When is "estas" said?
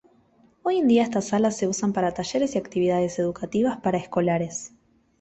1.03-1.27